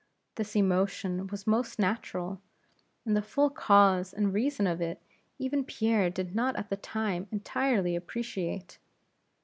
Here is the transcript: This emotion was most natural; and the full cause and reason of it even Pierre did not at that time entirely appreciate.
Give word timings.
This 0.33 0.55
emotion 0.55 1.27
was 1.27 1.45
most 1.45 1.77
natural; 1.77 2.41
and 3.05 3.15
the 3.15 3.21
full 3.21 3.51
cause 3.51 4.13
and 4.15 4.33
reason 4.33 4.65
of 4.65 4.81
it 4.81 4.99
even 5.37 5.63
Pierre 5.63 6.09
did 6.09 6.33
not 6.33 6.55
at 6.55 6.71
that 6.71 6.81
time 6.81 7.27
entirely 7.31 7.95
appreciate. 7.95 8.79